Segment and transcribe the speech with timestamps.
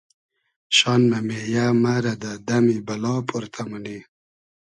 [0.77, 3.97] شان مۂ مېیۂ مرۂ دۂ دئمی بئلا پۉرتۂ مونی